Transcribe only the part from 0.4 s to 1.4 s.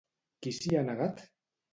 Qui s'hi ha negat?